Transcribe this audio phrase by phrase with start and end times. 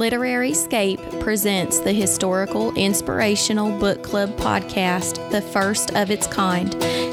[0.00, 6.72] Literaryscape presents the historical inspirational book club podcast, the first of its kind.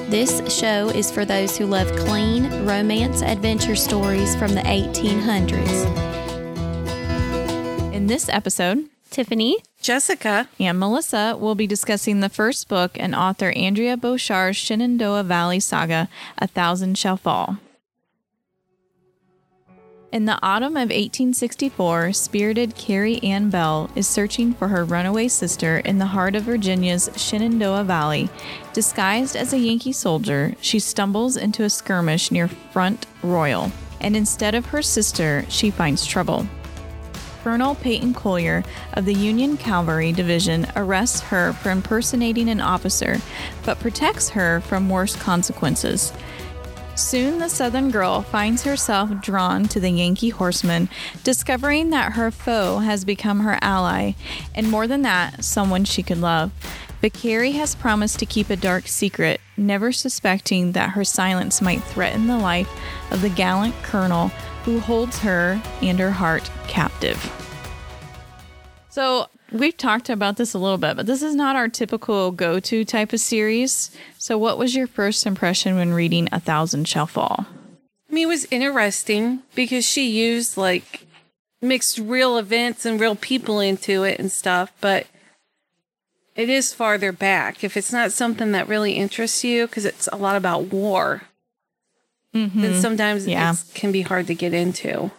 [0.10, 5.83] This show is for those who love clean romance adventure stories from the 1800s.
[7.93, 13.51] In this episode, Tiffany, Jessica, and Melissa will be discussing the first book in author
[13.51, 16.07] Andrea Boeshaar's Shenandoah Valley saga,
[16.38, 17.57] A Thousand Shall Fall.
[20.09, 25.79] In the autumn of 1864, spirited Carrie Ann Bell is searching for her runaway sister
[25.79, 28.29] in the heart of Virginia's Shenandoah Valley.
[28.71, 34.55] Disguised as a Yankee soldier, she stumbles into a skirmish near Front Royal, and instead
[34.55, 36.48] of her sister, she finds trouble.
[37.43, 43.17] Colonel Peyton Collier of the Union Cavalry Division arrests her for impersonating an officer,
[43.65, 46.13] but protects her from worse consequences.
[46.97, 50.89] Soon, the Southern girl finds herself drawn to the Yankee horseman,
[51.23, 54.13] discovering that her foe has become her ally,
[54.55, 56.51] and more than that, someone she could love.
[56.99, 61.84] But Carrie has promised to keep a dark secret, never suspecting that her silence might
[61.84, 62.70] threaten the life
[63.11, 64.30] of the gallant colonel
[64.66, 67.32] who holds her and her heart captive.
[68.89, 72.59] So, we've talked about this a little bit, but this is not our typical go
[72.59, 73.92] to type of series.
[74.17, 77.45] So, what was your first impression when reading A Thousand Shall Fall?
[78.09, 81.06] I mean, it was interesting because she used like
[81.62, 85.08] mixed real events and real people into it and stuff, but
[86.36, 87.64] it is farther back.
[87.64, 91.23] If it's not something that really interests you, because it's a lot about war,
[92.34, 92.61] mm-hmm.
[92.61, 93.54] then sometimes Yeah.
[93.54, 95.11] it can be hard to get into.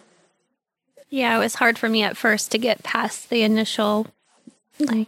[1.09, 4.07] yeah, it was hard for me at first to get past the initial,
[4.79, 5.07] like,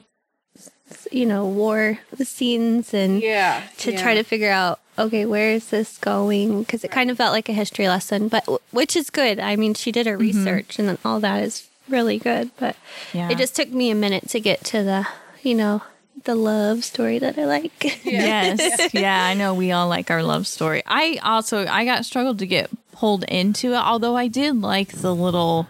[1.12, 3.64] you know, war scenes and Yeah.
[3.80, 6.64] to try to figure out, okay, where is this going?
[6.64, 9.40] Because it kind of felt like a history lesson, but which is good.
[9.40, 10.38] I mean, she did her mm-hmm.
[10.38, 12.76] research and all that is really good, but
[13.14, 13.30] Yeah.
[13.30, 15.08] it just took me a minute to get to the,
[15.42, 15.82] you know,
[16.24, 18.02] the love story that I like.
[18.06, 18.94] Yes.
[18.94, 20.84] yeah, I know we all like our love story.
[20.86, 25.16] I also I got struggled to get pulled into it, although I did like the
[25.16, 25.68] little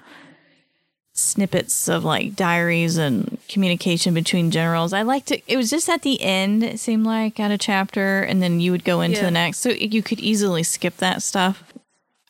[1.14, 4.94] snippets of like diaries and communication between generals.
[4.94, 5.44] I liked it.
[5.48, 8.72] It was just at the end, it seemed like at a chapter, and then you
[8.72, 9.26] would go into Yeah.
[9.26, 9.60] the next.
[9.60, 11.64] So you could easily skip that stuff.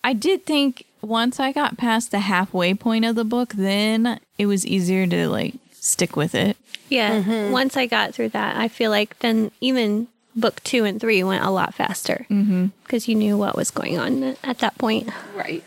[0.03, 4.47] I did think once I got past the halfway point of the book, then it
[4.47, 6.57] was easier to like stick with it.
[6.89, 7.21] Yeah.
[7.21, 7.51] Mm-hmm.
[7.51, 11.43] Once I got through that, I feel like then even book two and three went
[11.43, 12.67] a lot faster mm-hmm.
[12.83, 15.09] because you knew what was going on at that point.
[15.35, 15.63] Right.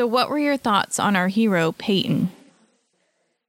[0.00, 2.32] So, what were your thoughts on our hero, Peyton?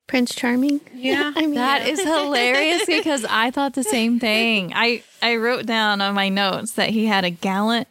[0.05, 0.81] Prince Charming.
[0.93, 1.31] Yeah.
[1.37, 4.73] I mean, That is hilarious because I thought the same thing.
[4.75, 7.87] I, I wrote down on my notes that he had a gallant,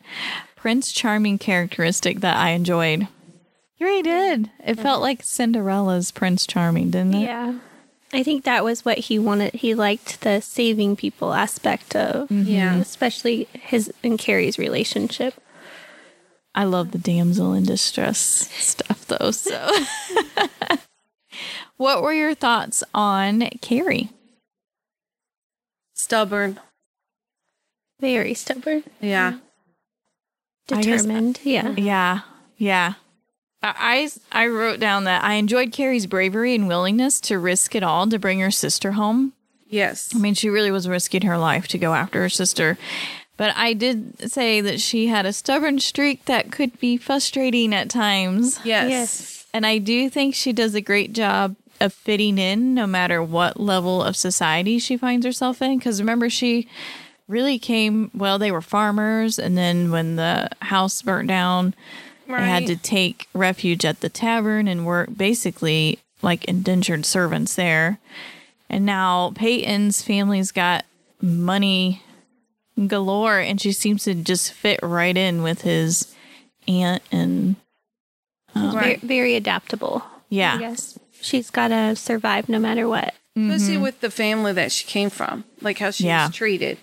[0.56, 3.08] Prince Charming characteristic that I enjoyed.
[3.78, 4.50] You really did.
[4.62, 7.22] It felt like Cinderella's Prince Charming, didn't it?
[7.22, 7.60] yeah.
[8.12, 9.54] I think that was what he wanted.
[9.54, 12.42] He liked the saving people aspect of, mm-hmm.
[12.42, 12.76] Yeah.
[12.76, 15.32] especially his and Carrie's relationship.
[16.54, 19.30] I love the damsel in distress stuff, though.
[19.30, 19.70] So,
[21.76, 24.10] what were your thoughts on Carrie?
[25.94, 26.58] Stubborn.
[28.00, 29.32] Very stubborn, Yeah.
[29.32, 30.74] Mm-hmm.
[30.74, 31.40] I guess- determined.
[31.44, 31.70] yeah.
[31.76, 32.20] Yeah,
[32.56, 32.94] yeah.
[33.62, 37.82] I, I I wrote down that I enjoyed Carrie's bravery and willingness to risk it
[37.82, 39.34] all to bring her sister home.
[39.68, 40.10] Yes.
[40.14, 42.78] I mean, she really was risking her life to go after her sister.
[43.40, 47.88] But I did say that she had a stubborn streak that could be frustrating at
[47.88, 48.60] times.
[48.64, 48.90] Yes.
[48.90, 49.46] Yes.
[49.54, 53.58] And I do think she does a great job of fitting in no matter what
[53.58, 55.78] level of society she finds herself in.
[55.78, 56.68] Because remember, she
[57.28, 59.38] really came, well, they were farmers.
[59.38, 61.72] And then when the house burnt down,
[62.26, 68.00] they had to take refuge at the tavern and work basically like indentured servants there.
[68.68, 70.84] And now Peyton's family's got
[71.22, 72.02] money
[72.86, 76.14] galore, and she seems to just fit right in with his
[76.68, 77.56] aunt and
[78.54, 80.02] um, Very, very adaptable.
[80.28, 80.58] yeah.
[80.58, 80.98] Yes.
[81.22, 83.14] She's got to survive no matter what.
[83.36, 83.82] Especially mm-hmm.
[83.82, 86.26] with the family that she came from, like how she Yeah.
[86.26, 86.78] was treated.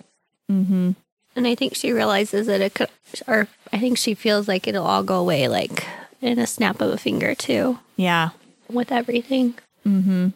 [0.50, 0.92] Mm-hmm.
[1.36, 2.88] And I think she realizes that it could,
[3.26, 5.84] or I think she feels like it'll all go away like
[6.22, 8.30] in a snap of a finger, too, Yeah.
[8.70, 9.54] with everything.
[9.86, 10.28] Mm-hmm.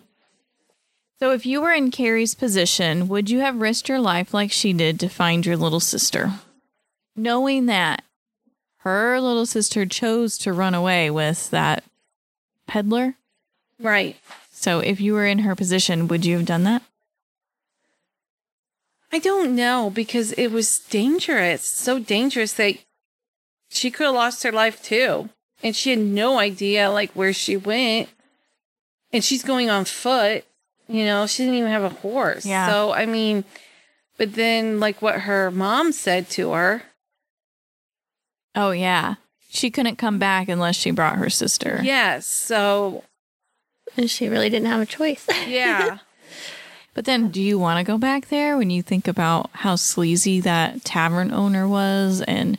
[1.23, 4.73] So if you were in Carrie's position, would you have risked your life like she
[4.73, 6.33] did to find your little sister?
[7.15, 8.03] Knowing that
[8.79, 11.85] her little sister chose to run away with that
[12.67, 13.15] peddler.
[13.79, 14.17] Right.
[14.51, 16.83] So if you were in her position, would you have done that?
[19.13, 21.65] I don't know because it was dangerous.
[21.65, 22.79] So dangerous that
[23.69, 25.29] she could have lost her life too.
[25.63, 28.09] And she had no idea like where she went.
[29.13, 30.47] and she's going on foot.
[30.89, 32.45] You know, she didn't even have a horse.
[32.45, 32.69] Yeah.
[32.69, 33.45] So I mean,
[34.19, 36.83] but then like what her mom said to her.
[38.55, 39.15] Oh yeah.
[39.49, 41.81] She couldn't come back unless she brought her sister.
[41.83, 42.27] Yes.
[42.27, 43.05] So
[43.97, 45.27] And she really didn't have a choice.
[45.47, 45.99] yeah.
[46.95, 50.41] But then do you want to go back there when you think about how sleazy
[50.41, 52.59] that tavern owner was and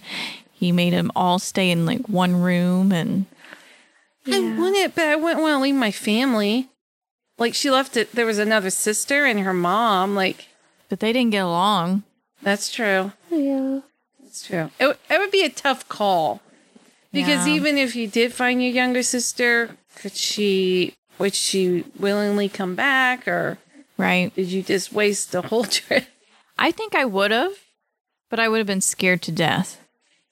[0.52, 3.25] he made them all stay in like one room and
[4.25, 6.70] I wouldn't, but I wouldn't want to leave my family.
[7.38, 8.12] Like she left it.
[8.13, 10.15] There was another sister and her mom.
[10.15, 10.47] Like
[10.89, 12.03] but they didn't get along.
[12.41, 13.12] that's true.
[13.31, 13.80] Oh, yeah.
[14.21, 14.69] That's true.
[14.80, 16.41] It, w- it would be a tough call
[17.12, 17.53] because Yeah.
[17.56, 20.95] even if you did find your younger sister, could she?
[21.19, 23.57] Would she willingly come back, or
[23.97, 24.33] Right.
[24.36, 26.06] did you just waste the whole trip?
[26.57, 27.53] I think I would have,
[28.29, 29.79] but I would have been scared to death.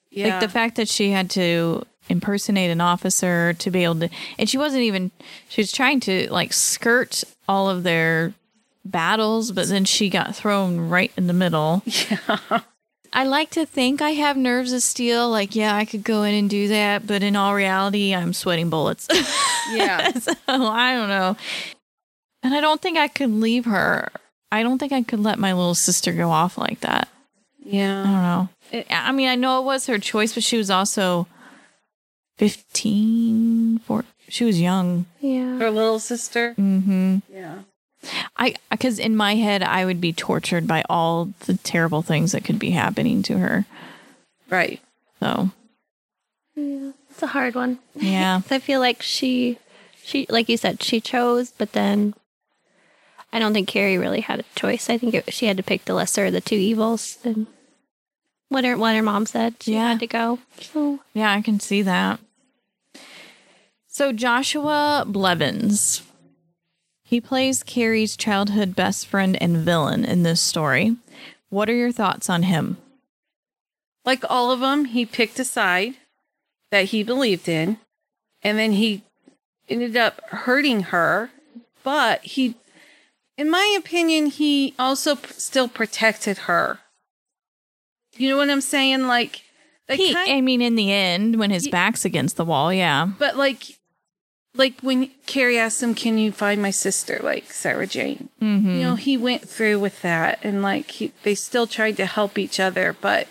[0.10, 0.28] Yeah.
[0.28, 4.50] Like the fact that she had to impersonate an officer to be able to, and
[4.50, 5.12] she wasn't even,
[5.50, 8.34] she was trying to like skirt all of their
[8.86, 11.82] battles, but then she got thrown right in the middle.
[11.86, 12.62] yeah.
[13.14, 15.30] I like to think I have nerves of steel.
[15.30, 18.70] Like, yeah, I could go in and do that, but in all reality, I'm sweating
[18.70, 19.08] bullets.
[19.72, 20.12] Yeah.
[20.20, 21.38] so I don't know.
[22.44, 24.10] And I don't think I could leave her.
[24.52, 27.08] I don't think I could let my little sister go off like that.
[27.64, 28.50] Yeah i don't know.
[28.72, 31.28] It- I mean, I know it was her choice, but she was also
[32.42, 35.06] 15, four, she was young.
[35.20, 35.58] Yeah.
[35.60, 36.56] Her little sister.
[36.58, 37.18] Mm-hmm.
[37.32, 37.60] Yeah.
[38.36, 42.44] I, because in my head, I would be tortured by all the terrible things that
[42.44, 43.66] could be happening to her.
[44.50, 44.82] Right.
[45.20, 45.52] So,
[46.56, 46.92] yeah.
[47.12, 47.80] It's a hard one.
[47.96, 48.42] yeah.
[48.50, 49.58] I feel like she,
[50.04, 52.16] she, like you said, she chose, but then
[53.32, 54.90] I don't think Carrie really had a choice.
[54.90, 57.46] I think it, she had to pick the lesser of the two evils, and
[58.50, 59.90] what her what her mom said, she Yeah.
[59.90, 60.40] had to go.
[60.60, 62.20] So Yeah, I can see that.
[63.94, 66.02] So Joshua Blevins.
[67.04, 70.96] He plays Carrie's childhood best friend and villain in this story.
[71.50, 72.78] What are your thoughts on him?
[74.06, 75.96] Like all of them, he picked a side
[76.72, 77.80] that he believed in,
[78.42, 79.04] and then he
[79.68, 81.30] ended up hurting her.
[81.84, 82.56] But he,
[83.38, 86.80] in my opinion, he also still protected her.
[88.16, 89.08] You know what I'm saying?
[89.08, 89.42] Like,
[89.90, 93.10] He, kind- I mean, in the end, when his Ye- back's against the wall, yeah.
[93.20, 93.78] but like,
[94.56, 98.70] like when Carrie asked him, "Can you find my sister?" Like Sarah Jane, Mm-hmm.
[98.70, 102.38] you know, he went through with that, and like he, they still tried to help
[102.38, 103.28] each other, but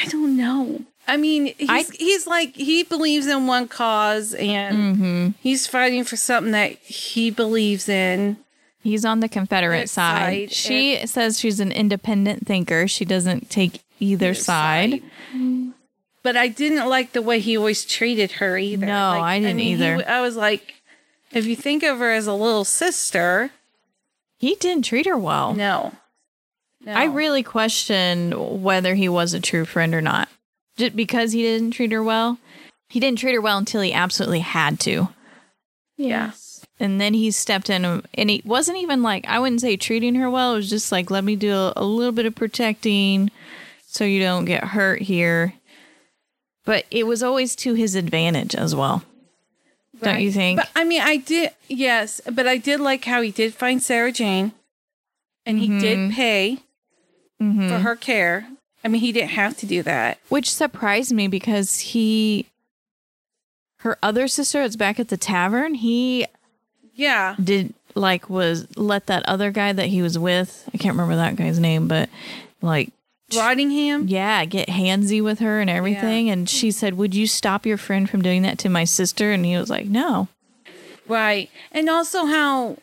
[0.00, 0.82] I don't know.
[1.08, 5.28] I mean, he's I- he's like he believes in one cause, and Mm-hmm.
[5.40, 8.36] he's fighting for something that he believes in.
[8.82, 10.50] He's on the Confederate side.
[10.50, 12.86] side, She says she's an independent thinker.
[12.86, 15.02] She doesn't take either side.
[16.26, 18.84] But I didn't like the way he always treated her either.
[18.86, 19.96] No, Like, I didn't mean, he either.
[19.98, 20.74] w- I was like,
[21.30, 23.50] if you think of her as a little sister,
[24.36, 25.54] He didn't treat her well.
[25.54, 25.92] no.
[26.84, 26.92] no.
[26.92, 30.28] I really question whether he was a true friend or not.
[30.76, 32.38] Just because he didn't treat her well.
[32.88, 35.10] He didn't treat her well until he absolutely had to.
[35.96, 36.66] Yes.
[36.80, 40.28] And then he stepped in and he wasn't even like, I wouldn't say treating her
[40.28, 40.54] well.
[40.54, 43.30] It was just like, let me do a, a little bit of protecting
[43.86, 45.54] so you don't get hurt here.
[46.66, 49.02] But it was always to his advantage as well.
[50.02, 50.58] Don't you think?
[50.60, 54.12] But I mean, I did, yes, but I did like how he did find Sarah
[54.12, 54.52] Jane
[55.46, 55.78] and he Mm-hmm.
[55.78, 56.58] did pay
[57.38, 58.48] for her care.
[58.84, 60.18] I mean, he didn't have to do that.
[60.28, 62.46] Which surprised me because he,
[63.78, 66.26] her other sister that's back at the tavern, he
[66.94, 67.36] Yeah.
[67.42, 71.34] did like was let that other guy that he was with i can't remember that
[71.34, 72.10] guy's name but
[72.60, 72.90] like
[73.34, 74.06] Rottingham.
[74.08, 78.08] yeah get handsy with her and everything and she said would you stop your friend
[78.08, 80.28] from doing that to my sister and he was like no
[81.08, 81.50] Right.
[81.70, 82.78] And also how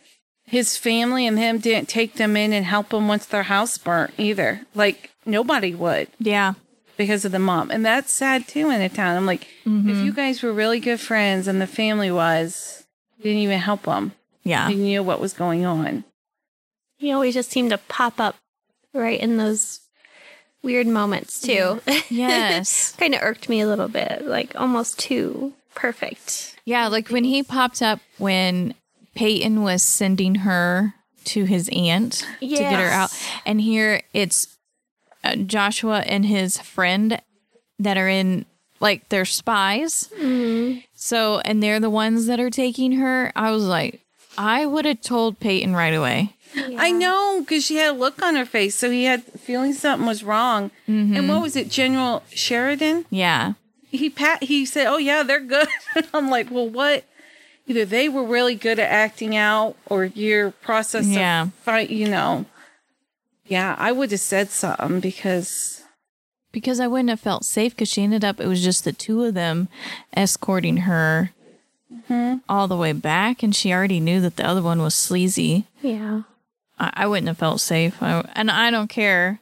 [0.46, 4.14] his family and him didn't take them in and help them once their house burnt
[4.18, 4.62] either.
[4.74, 6.54] Like nobody would yeah
[6.96, 7.70] because of the mom.
[7.70, 9.18] And that's sad too in a town.
[9.18, 9.90] I'm like, Mm-hmm.
[9.90, 12.86] if you guys were really good friends and the family was,
[13.18, 14.14] you didn't even help them.
[14.46, 16.06] yeah You knew what was going on.
[16.98, 18.38] he always just seemed to pop up
[18.94, 19.82] right in those
[20.63, 21.82] weird moments too.
[22.10, 26.55] yes kind of irked me a little bit, like almost too perfect.
[26.65, 28.74] yeah like when he popped up when
[29.15, 30.93] peyton was sending her
[31.25, 33.12] to his aunt to get her out
[33.46, 34.58] and here it's
[35.24, 37.20] uh, joshua and his friend
[37.79, 38.46] that are in
[38.79, 40.10] like they're spies
[40.96, 43.32] So, and they're the ones that are taking her.
[43.36, 44.00] I was like,
[44.38, 46.36] I would have told Peyton right away.
[46.56, 48.76] I know because she had a look on her face.
[48.76, 50.72] So he had feeling something was wrong.
[50.88, 51.16] Mm-hmm.
[51.16, 51.70] And what was it?
[51.70, 53.06] General Sheridan?
[53.10, 53.54] Yeah.
[53.90, 55.68] he pat he said, "Oh yeah, they're good."
[56.14, 57.06] I'm like, "Well, what?"
[57.66, 61.44] either they were really good at acting out or your process Yeah.
[61.44, 62.46] of fight, you know.
[63.46, 65.82] Yeah, I would have said something because
[66.52, 69.24] Because I wouldn't have felt safe because she ended up, it was just the two
[69.24, 69.70] of them
[70.16, 71.32] escorting her
[72.50, 73.44] all the way back.
[73.44, 75.66] And she already knew that the other one was sleazy.
[75.82, 76.24] Yeah.
[76.84, 78.02] I, I wouldn't have felt safe.
[78.02, 79.40] I, and I don't care.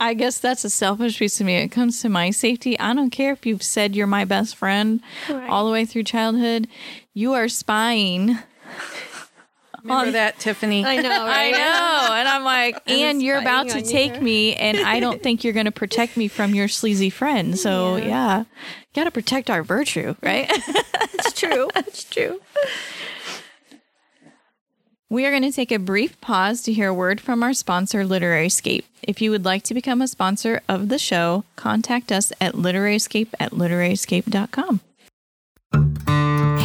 [0.00, 1.56] I guess that's a selfish piece of me.
[1.58, 2.78] It comes to my safety.
[2.78, 5.48] I don't care if you've said you're my best friend Right.
[5.48, 6.66] all the way through childhood.
[7.14, 8.36] You are spying.
[9.82, 10.84] remember On- that, Tiffany.
[10.84, 12.14] I know, I know.
[12.14, 14.20] And I'm like, and you're about to take you.
[14.22, 17.58] me, and I don't think you're going to protect me from your sleazy friend.
[17.58, 18.06] So, Yeah.
[18.06, 18.44] yeah,
[18.94, 20.46] got to protect our virtue, right?
[21.14, 21.68] It's true.
[21.76, 22.40] It's true.
[25.12, 28.02] We are going to take a brief pause to hear a word from our sponsor,
[28.02, 28.84] Literaryscape.
[29.02, 33.28] If you would like to become a sponsor of the show, contact us at literaryscape
[33.38, 34.80] at literaryscape.com.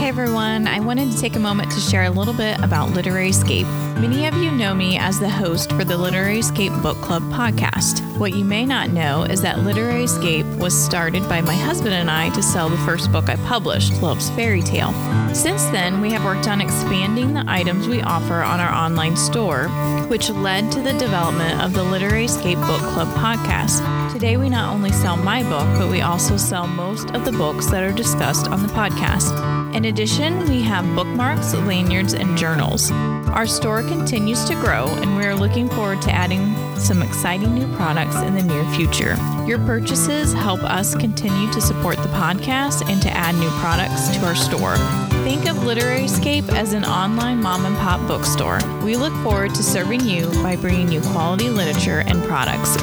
[0.07, 3.67] Hey everyone, I wanted to take a moment to share a little bit about Literaryscape.
[3.99, 7.99] Many of you know me as the host for the Literaryscape Book Club podcast.
[8.17, 12.29] What you may not know is that Literaryscape was started by my husband and I
[12.29, 14.93] to sell the first book I published, Love's Fairy Tale.
[15.35, 19.67] Since then, we have worked on expanding the items we offer on our online store,
[20.07, 23.96] which led to the development of the Literaryscape Book Club podcast.
[24.11, 27.67] Today, we not only sell my book, but we also sell most of the books
[27.67, 29.75] that are discussed on the podcast.
[29.75, 32.89] In addition, we have bookmarks, lanyards, and journals.
[32.91, 37.67] Our store continues to grow, and we are looking forward to adding some exciting new
[37.75, 39.17] products in the near future.
[39.45, 44.25] Your purchases help us continue to support the podcast and to add new products to
[44.25, 44.77] our store.
[45.23, 48.59] Think of Literaryscape as an online mom and pop bookstore.
[48.83, 52.77] We look forward to serving you by bringing you quality literature and products.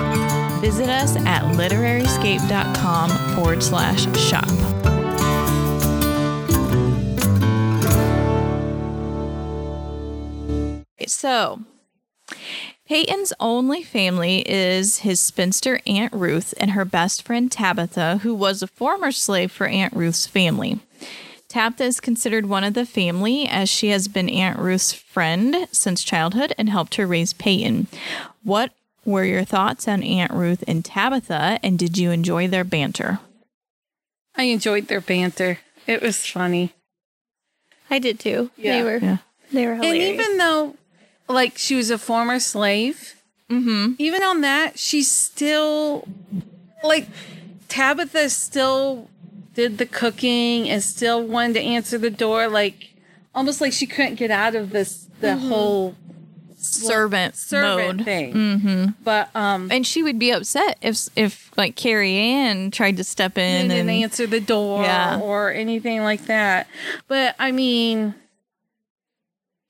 [0.64, 4.49] Visit us at literaryscape.com forward slash shop.
[11.06, 11.61] So,
[12.88, 18.62] Peyton's only family is his spinster Aunt Ruth and her best friend Tabitha, who was
[18.62, 20.78] a former slave for Aunt Ruth's family.
[21.47, 26.02] Tabitha is considered one of the family as she has been Aunt Ruth's friend since
[26.02, 27.87] childhood and helped her raise Peyton.
[28.42, 28.73] What
[29.04, 33.20] were your thoughts on Aunt Ruth and Tabitha, and did you enjoy their banter?
[34.37, 35.58] I enjoyed their banter.
[35.87, 36.73] It was funny.
[37.90, 38.50] I did too.
[38.56, 38.76] Yeah.
[38.78, 39.16] They were Yeah.
[39.52, 40.76] they were And even though,
[41.28, 43.14] like, she was a former slave,
[43.50, 43.92] mm-hmm.
[43.99, 46.08] even on that, she still,
[46.82, 47.06] like,
[47.68, 49.08] Tabitha still
[49.54, 52.94] did the cooking and still wanted to answer the door, like,
[53.34, 55.94] almost like she couldn't get out of this, the whole
[56.75, 58.04] Servant, servant mode.
[58.04, 58.33] thing.
[58.35, 58.85] Mm-hmm.
[59.02, 63.38] But, um, And she would be upset if, if like Carrie Ann tried to step
[63.38, 65.21] in and and, didn't answer the door Yeah.
[65.21, 66.66] or anything like that.
[67.09, 68.14] But I mean,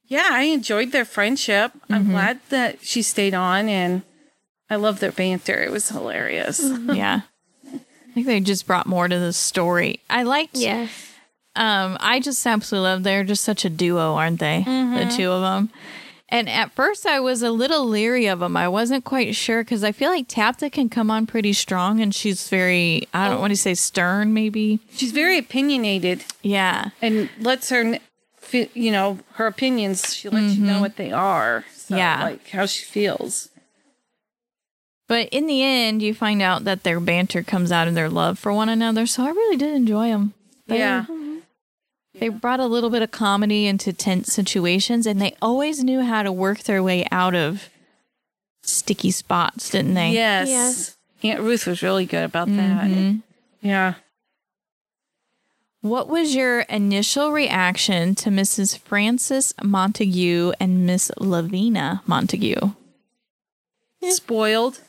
[0.07, 1.73] yeah, I enjoyed their friendship.
[1.91, 4.03] I'm glad that she stayed on, and
[4.69, 5.63] I love their banter.
[5.63, 6.61] It was hilarious.
[6.93, 7.23] yeah.
[7.67, 10.01] I think they just brought more to the story.
[10.09, 10.89] I liked yeah.
[11.57, 13.03] Um, I just absolutely love.
[13.03, 14.63] They're just such a duo, aren't they?
[14.67, 15.71] The two of them.
[16.35, 18.57] And at first, I was a little leery of them.
[18.57, 22.13] I wasn't quite sure because I feel like Tabitha can come on pretty strong, and
[22.13, 23.41] she's very I don't oh.
[23.41, 24.81] want to say stern, maybe.
[24.91, 28.01] She's very opinionated Yeah, and lets her,
[28.51, 30.13] you know, her opinions.
[30.13, 30.81] She lets you know mm-hmm.
[30.81, 31.65] what they are.
[31.73, 32.25] So, Yeah.
[32.25, 33.51] like how she feels.
[35.07, 38.41] but in the end, you find out that their banter comes out of their love
[38.41, 39.07] for one another.
[39.07, 40.35] So I really did enjoy them.
[40.67, 41.05] yeah,
[42.19, 46.23] They brought a little bit of comedy into tense situations, and they always knew how
[46.23, 47.69] to work their way out of
[48.63, 50.13] sticky spots, didn't they?
[50.13, 50.49] yes.
[50.49, 50.97] Yes.
[51.23, 52.87] Aunt Ruth was really good about that.
[52.87, 53.19] Mm-hmm.
[53.63, 53.95] Yeah.
[55.81, 58.79] What was your initial reaction to Mrs.
[58.79, 62.71] Frances Montague and Miss Lavina Montague?
[64.03, 64.81] Spoiled.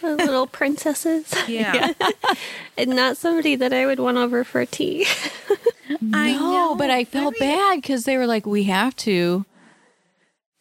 [0.00, 1.34] The little princesses.
[1.48, 1.92] Yeah.
[2.76, 5.06] and not somebody that I would want over for tea.
[6.12, 6.74] I no, know.
[6.76, 9.44] but I felt bad because they were like, we have to,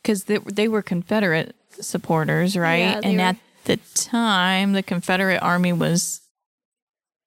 [0.01, 2.77] because they, they were Confederate supporters, right?
[2.77, 3.23] Yeah, and were.
[3.23, 6.21] at the time, the Confederate Army was,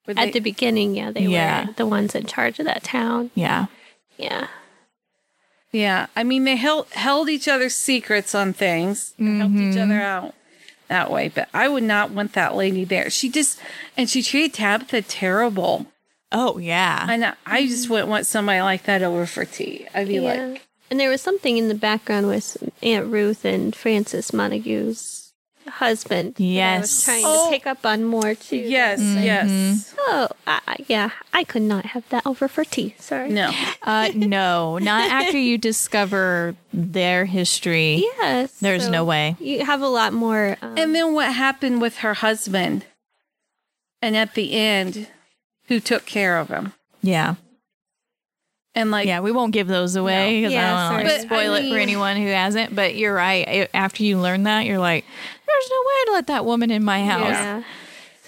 [0.06, 1.66] Were At they- the beginning, yeah, they Yeah.
[1.66, 3.30] were the ones in charge of that town.
[3.34, 3.66] yeah,
[4.16, 4.48] Yeah.
[5.72, 9.82] Yeah, I mean they held held each other's secrets on things, and helped each mm-hmm.
[9.92, 10.34] other out
[10.88, 11.28] that way.
[11.28, 13.08] But I would not want that lady there.
[13.08, 13.60] She just
[13.96, 15.86] and she treated Tabitha terrible,
[16.32, 19.86] oh yeah, and I- I just wouldn't want somebody like that over for tea.
[19.94, 20.46] I'd be yeah.
[20.46, 25.32] like, and there was something in the background with Aunt Ruth and Frances Montague's
[25.68, 26.34] husband.
[26.34, 26.80] that I Yes.
[26.80, 27.44] was trying Oh.
[27.46, 28.56] to pick up on more too.
[28.56, 29.94] Yes, yes.
[29.98, 31.10] Oh, I, I- yeah.
[31.32, 32.94] I could not have that over for tea.
[32.98, 33.30] Sorry.
[33.30, 33.52] No.
[33.82, 38.04] Uh, no, not after you discover their history.
[38.18, 38.52] Yes.
[38.60, 39.36] There's so no way.
[39.40, 40.56] You have a lot more.
[40.60, 42.84] Um, And then what happened with her husband?
[44.02, 45.08] And at the end,
[45.70, 46.74] who took care of him?
[47.00, 47.36] Yeah.
[48.74, 51.20] And like, Yeah, we won't give those away because Yeah, I don't want to But,
[51.20, 52.74] I spoil it for anyone who hasn't.
[52.74, 53.48] But you're right.
[53.48, 55.04] I- After you learn that, you're like,
[55.46, 57.30] there's no way to let that woman in my house.
[57.30, 57.62] yeah.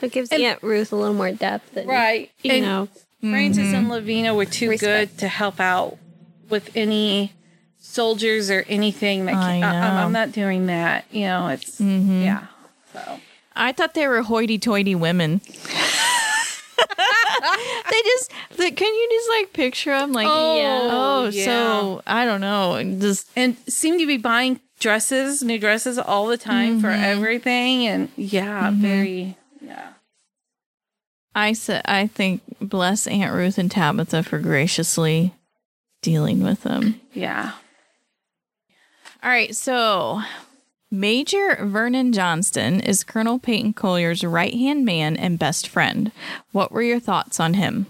[0.00, 1.76] So it gives And- Aunt Ruth a little more depth.
[1.76, 2.30] And, right.
[2.42, 2.88] You and know.
[3.20, 3.90] Frances and mm-hmm.
[3.92, 5.12] Lavina were too Respect.
[5.12, 5.96] good to help out
[6.48, 7.32] with any
[7.78, 9.26] soldiers or anything.
[9.26, 10.02] That I I uh, um, I'm, know.
[10.06, 11.04] I'm not doing that.
[11.12, 12.22] You know, it's, Mm-hmm.
[12.22, 12.46] yeah.
[12.92, 13.20] So.
[13.54, 15.40] I thought they were hoity-toity women.
[17.90, 20.12] they just, the, can you just like picture them?
[20.12, 21.44] Like, Oh, oh, yeah.
[21.44, 26.36] so I don't know, just And seem to be buying dresses, new dresses all the
[26.38, 27.04] time for Mm-hmm.
[27.04, 27.86] everything.
[27.86, 29.90] And yeah, very, yeah.
[31.34, 35.32] I said, I think bless Aunt Ruth and Tabitha for graciously
[36.02, 37.00] dealing with them.
[37.14, 37.52] Yeah.
[39.22, 40.20] All right, so
[40.92, 46.12] Major Vernon Johnston is Colonel Peyton Collier's right hand man and best friend.
[46.52, 47.86] What were your thoughts on him?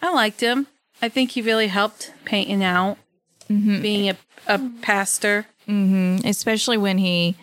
[0.00, 0.68] I liked him.
[1.02, 2.96] I think he really helped Peyton out
[3.48, 4.16] being a,
[4.46, 5.46] a pastor.
[5.66, 7.36] hmm Especially when he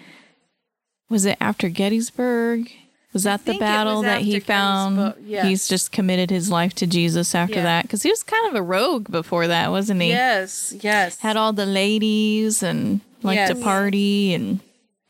[1.12, 2.72] was it after Gettysburg?
[3.13, 5.13] Was that the battle that he found?
[5.24, 5.46] Yes.
[5.46, 7.63] He's just committed his life to Jesus after Yeah.
[7.63, 10.10] that because he was kind of a rogue before that, wasn't he?
[10.10, 11.20] Yes, yes.
[11.20, 14.60] Had all the ladies and liked to party and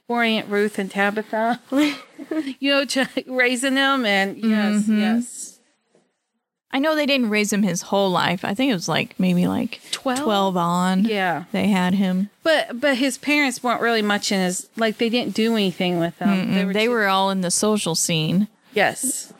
[0.07, 1.61] for Aunt Ruth and Tabitha.
[2.59, 2.85] you know,
[3.27, 4.99] raising them and yes, Mm-hmm.
[4.99, 5.49] yes.
[6.75, 8.43] I know they didn't raise him his whole life.
[8.43, 10.21] I think it was like maybe like 12?
[10.21, 11.05] 12 on.
[11.05, 11.43] Yeah.
[11.51, 12.31] They had him.
[12.41, 16.17] But but his parents weren't really much in his like they didn't do anything with
[16.17, 16.53] him.
[16.55, 18.47] They were, they too- were all in the social scene.
[18.73, 19.31] yes.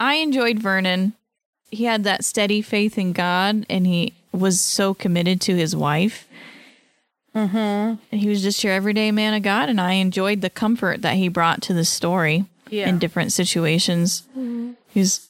[0.00, 1.14] I enjoyed Vernon.
[1.72, 6.27] He had that steady faith in God and he was so committed to his wife.
[7.46, 8.16] Mm-hmm.
[8.16, 9.68] He was just your everyday man of God.
[9.68, 12.88] And I enjoyed the comfort that he brought to the story Yeah.
[12.88, 14.24] in different situations.
[14.88, 15.28] He's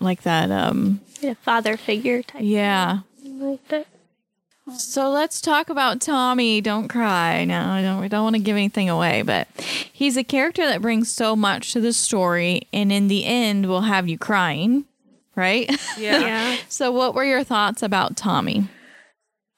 [0.00, 0.50] like that.
[0.50, 2.42] Um, A father figure type.
[2.44, 3.00] yeah.
[3.24, 3.86] Like that.
[4.78, 6.62] So let's talk about Tommy.
[6.62, 7.44] Don't cry.
[7.44, 8.00] No, I don't.
[8.00, 9.46] We don't want to give anything away, but
[9.92, 13.82] he's a character that brings so much to the story, and in the end, will
[13.82, 14.86] have you crying,
[15.36, 15.68] right?
[15.98, 16.18] Yeah.
[16.20, 16.56] Yeah.
[16.70, 18.68] so, what were your thoughts about Tommy?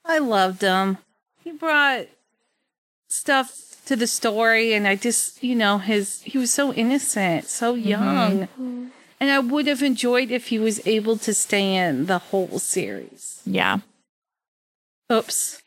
[0.04, 0.98] I loved him.
[1.46, 2.06] He brought
[3.08, 7.74] stuff to the story and I just, you know, his he was so innocent, so
[7.74, 8.48] young.
[9.20, 13.42] And I would have enjoyed if he was able to stay in the whole series.
[13.46, 13.78] Yeah,
[15.10, 15.62] Oops.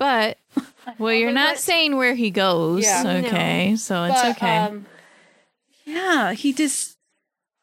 [0.00, 0.36] but
[0.98, 2.82] well, you're not saying where he goes.
[2.82, 3.04] Yeah.
[3.04, 3.16] No.
[3.18, 4.56] okay, so it's But, okay.
[4.58, 4.86] um,
[5.86, 6.97] yeah, he just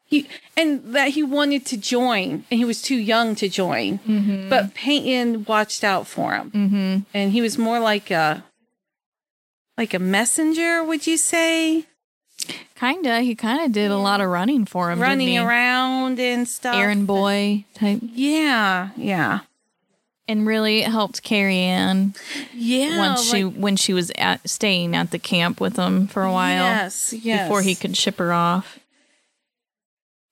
[0.06, 4.00] he and that he wanted to join and he was too young to join.
[4.00, 4.50] Mm-hmm.
[4.50, 6.52] But Peyton watched out for him.
[6.52, 6.98] Mm-hmm.
[7.14, 8.44] And he was more like a
[9.78, 11.86] like a messenger, would you say?
[12.76, 13.22] kinda.
[13.22, 16.76] He kind of did a lot of running for him, Running around and stuff.
[16.76, 19.40] errand boy type, Yeah, yeah.
[20.28, 22.14] and really helped Carrie Ann
[22.54, 23.00] Yeah.
[23.00, 26.64] once she when she was at staying at the camp with him for a while
[26.64, 27.48] Yes, yes.
[27.48, 28.78] before he could ship her off.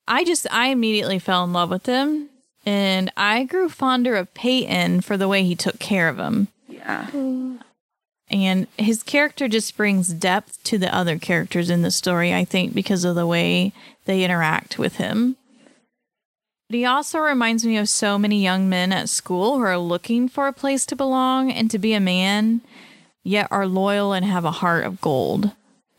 [0.07, 2.29] I just I immediately fell in love with him
[2.65, 6.47] and I grew fonder of Peyton for the way he took care of him.
[6.67, 7.07] Yeah.
[8.29, 12.73] And his character just brings depth to the other characters in the story, I think,
[12.73, 13.73] because of the way
[14.05, 15.35] they interact with him.
[16.69, 20.27] But he also reminds me of so many young men at school who are looking
[20.27, 22.61] for a place to belong and to be a man,
[23.23, 25.51] yet are loyal and have a heart of gold.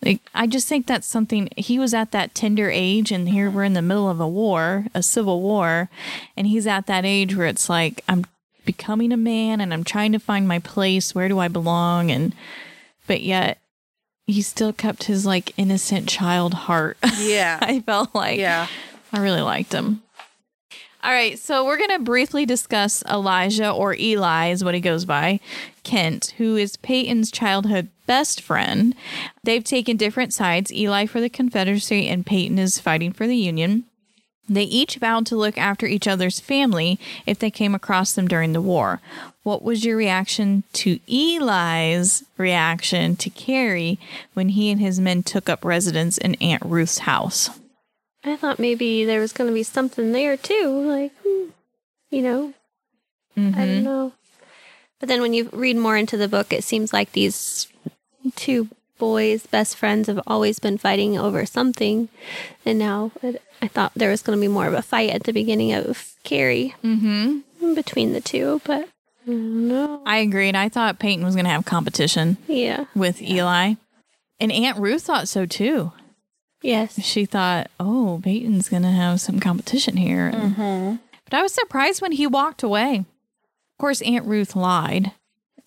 [0.05, 3.65] Like, I just think that's something he was at that tender age, and here we're
[3.65, 5.89] in the middle of a war, a civil war,
[6.37, 8.25] and he's at that age where it's like, I'm
[8.65, 11.15] becoming a man and I'm trying to find my place.
[11.15, 12.11] Where do I belong?
[12.11, 12.35] And,
[13.07, 13.59] but yet
[14.27, 16.97] he still kept his like innocent child heart.
[17.19, 17.59] Yeah.
[17.61, 18.67] I felt like yeah.
[19.13, 20.03] I really liked him.
[21.05, 25.05] All right, so we're going to briefly discuss Elijah or Eli is what he goes
[25.05, 25.39] by,
[25.83, 28.95] Kent, who is Peyton's childhood best friend.
[29.43, 33.85] They've taken different sides, Eli for the Confederacy and Peyton is fighting for the Union.
[34.49, 38.55] They each vowed to look after each other's family if they came across them during
[38.55, 39.03] the war.
[39.43, 43.99] What was your reaction to Eli's reaction to Carrie
[44.33, 47.51] when he and his men took up residence in Aunt Ruth's house?
[48.25, 50.69] I thought maybe there was going to be something there too.
[50.87, 51.13] Like,
[52.11, 52.55] you know,
[53.37, 53.53] I Mm-hmm.
[53.61, 54.13] don't know.
[55.01, 57.67] But then when you read more into the book, it seems like these
[58.37, 62.09] two boys, best friends, have always been fighting over something,
[62.65, 65.25] and now it, I thought there was going to be more of a fight at
[65.25, 67.75] the beginning of Carrie Mm-hmm.
[67.75, 68.89] between the two, but
[69.27, 70.03] I don't.
[70.07, 70.55] I agreed.
[70.55, 72.85] I thought Peyton was going to have competition Yeah.
[72.95, 73.75] with Eli.
[74.41, 75.93] And Aunt Ruth thought so too.
[76.65, 77.01] Yes.
[77.05, 80.29] She thought, oh, Peyton's going to have some competition here.
[80.29, 82.97] And- But I was surprised when he walked away.
[82.99, 85.13] Of course, Aunt Ruth lied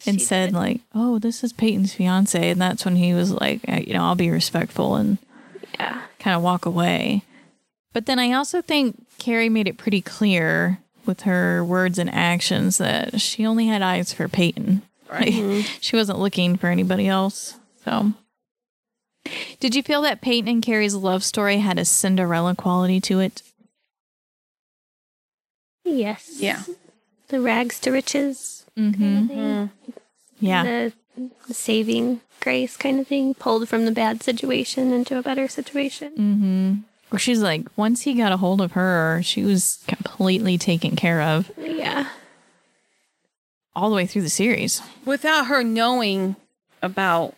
[0.06, 0.56] and She said, did.
[0.56, 2.50] like, oh, this is Peyton's fiance.
[2.50, 5.18] And that's when he was like, "Uh, you know, I'll be respectful and
[5.80, 6.02] Yeah.
[6.20, 7.22] kind of walk away.
[7.94, 12.78] But then I also think Carrie made it pretty clear with her words and actions
[12.80, 14.82] that she only had eyes for Peyton.
[15.12, 15.64] Right.
[15.82, 17.56] she wasn't looking for anybody else.
[17.86, 18.14] So,
[19.60, 23.42] did you feel that Peyton and Carrie's love story had a Cinderella quality to it?
[25.84, 26.38] Yes.
[26.40, 26.64] Yeah.
[27.30, 29.02] The rags to riches Mm-hmm.
[29.02, 29.94] kind of thing.
[30.40, 30.64] Yeah.
[30.64, 30.94] The,
[31.48, 36.12] the saving grace kind of thing, pulled from the bad situation into a better situation.
[36.12, 36.74] Mm-hmm.
[37.10, 41.22] Where she's like, once he got a hold of her, she was completely taken care
[41.22, 42.10] of Yeah.
[43.76, 44.82] all the way through the series.
[45.06, 46.36] Without her knowing
[46.84, 47.34] about,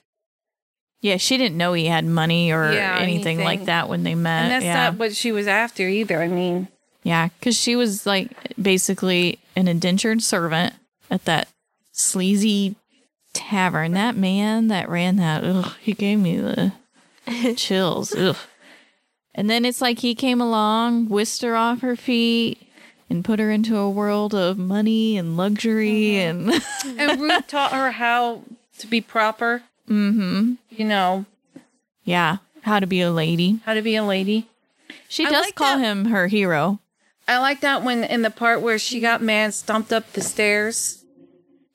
[1.02, 4.44] Yeah, she didn't know he had money or Yeah, anything, like that when they met.
[4.44, 4.90] and that's yeah.
[4.90, 6.22] not what she was after either.
[6.22, 6.68] I mean,
[7.04, 8.32] Yeah, because she was like
[8.62, 10.74] basically an indentured servant
[11.10, 11.48] at that
[11.92, 12.76] sleazy
[13.34, 13.94] tavern.
[13.94, 16.74] That man that ran that, ugh, he gave me the
[17.56, 18.14] chills.
[18.14, 18.36] Ugh.
[19.36, 22.62] And then it's like he came along, whisked her off her feet,
[23.10, 26.50] and put her into a world of money and luxury mm-hmm.
[26.86, 28.44] and and Ruth taught her how
[28.80, 29.64] to be proper.
[29.89, 30.54] Mm-hmm.
[30.69, 31.25] You know
[32.04, 33.60] Yeah, how to be a lady.
[33.65, 34.47] how to be a lady.
[35.08, 36.80] She I does like call that- him her hero.
[37.28, 41.04] I like that when in the part where she got man stomped up the stairs,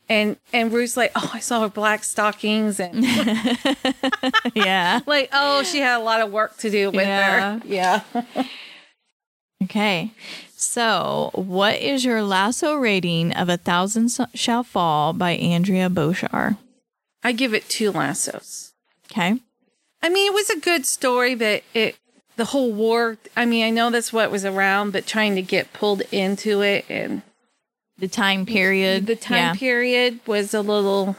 [0.08, 3.04] and and Ruth's like, "Oh, I saw her black stockings," and
[4.54, 5.00] yeah.
[5.06, 7.58] like, "Oh, she had a lot of work to do with Yeah.
[7.60, 8.00] her." Yeah.
[9.62, 10.10] Okay.
[10.56, 16.56] So, what is your lasso rating of A Thousand Shall Fall by Andrea Boeshaar?
[17.24, 18.72] I give it two lassos.
[19.10, 19.40] Okay.
[20.02, 21.96] I mean, it was a good story, but it
[22.36, 23.16] the whole war.
[23.36, 26.84] I mean, I know that's what was around, but trying to get pulled into it
[26.88, 27.22] and
[27.98, 29.06] The time period.
[29.06, 29.54] the time yeah.
[29.54, 31.16] period was a little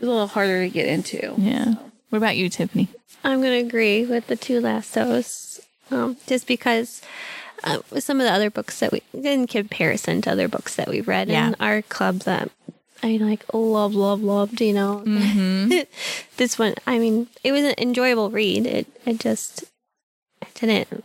[0.00, 1.34] a little harder to get into.
[1.38, 1.74] Yeah.
[2.08, 2.88] What about you, Tiffany?
[3.22, 7.00] I'm going to agree with the two lassos, um, just because
[7.62, 10.88] uh, with some of the other books that we, in comparison to other books that
[10.88, 11.48] we've read Yeah.
[11.48, 12.50] in our club that
[13.04, 15.00] I like love, love, loved, you know.
[16.38, 18.64] this one, I mean, it was an enjoyable read.
[18.66, 19.64] It, it just
[20.40, 21.04] it didn't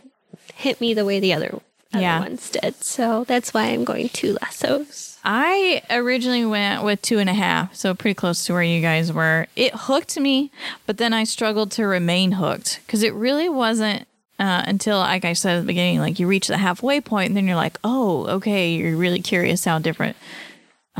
[0.54, 1.60] hit me the way the other,
[1.92, 2.20] other Yeah.
[2.20, 2.82] ones did.
[2.82, 5.18] So that's why I'm going two lassos.
[5.24, 9.12] I originally went with two and a half, so pretty close to where you guys
[9.12, 9.46] were.
[9.54, 10.50] It hooked me,
[10.86, 14.06] but then I struggled to remain hooked because it really wasn't
[14.38, 17.36] uh, until, like I said at the beginning, like you reach the halfway point, and
[17.36, 20.16] then you're like, oh, okay, you're really curious how different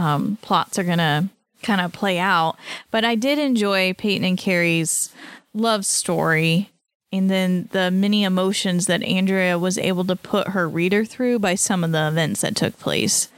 [0.00, 1.28] um, plots are gonna
[1.62, 2.56] kind of play out.
[2.90, 5.12] But I did enjoy Peyton and Carrie's
[5.52, 6.70] love story.
[7.12, 11.56] And then the many emotions that Andrea was able to put her reader through by
[11.56, 13.28] some of the events that took place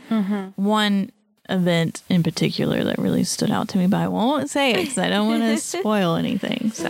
[0.57, 1.11] one
[1.49, 4.99] event in particular that really stood out to me, but I won't say it because
[4.99, 6.71] I don't want to spoil anything.
[6.73, 6.89] So,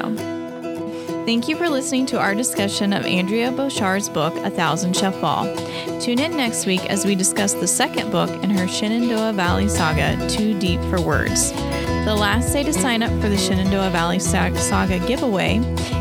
[1.24, 5.44] thank you for listening to our discussion of Andrea Boeshaar's book, A Thousand Shall Fall.
[6.00, 10.28] Tune in next week as we discuss the second book in her Shenandoah Valley saga,
[10.28, 11.52] Too Deep for Words.
[12.04, 15.58] The last day to sign up for the Shenandoah Valley Saga giveaway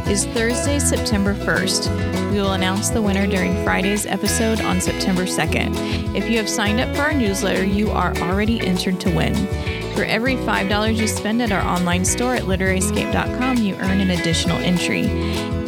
[0.08, 2.32] is Thursday, September 1st.
[2.32, 6.16] We will announce the winner during Friday's episode on September 2nd.
[6.16, 9.36] If you have signed up for our newsletter, you are already entered to win.
[9.96, 14.58] For every $5 you spend at our online store at literaryscape.com, you earn an additional
[14.58, 15.06] entry.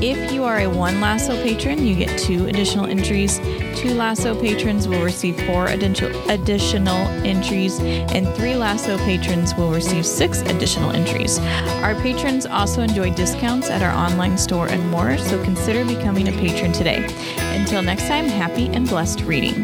[0.01, 3.39] If you are a one Lasso patron, you get two additional entries.
[3.75, 10.41] Two Lasso patrons will receive four additional entries, and three Lasso patrons will receive six
[10.41, 11.39] additional entries.
[11.83, 16.33] Our patrons also enjoy discounts at our online store and more, so consider becoming a
[16.33, 17.05] patron today.
[17.57, 19.63] Until next time, happy and blessed reading.